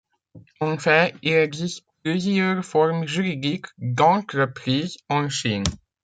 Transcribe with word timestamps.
En 0.61 0.79
fait, 0.79 1.13
il 1.21 1.33
existe 1.33 1.85
plusieurs 2.01 2.65
formes 2.65 3.05
juridiques 3.07 3.67
d'entreprises 3.77 4.97
en 5.09 5.29
Chine. 5.29 5.61